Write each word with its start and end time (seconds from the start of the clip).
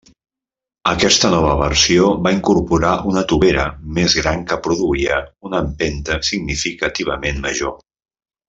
Aquesta 0.91 1.29
nova 1.33 1.51
versió 1.59 2.07
va 2.27 2.31
incorporar 2.37 2.95
una 3.11 3.23
tovera 3.33 3.67
més 3.99 4.17
gran 4.23 4.43
que 4.53 4.59
produïa 4.69 5.21
una 5.51 5.63
empenta 5.67 6.21
significativament 6.33 7.43
major. 7.49 7.79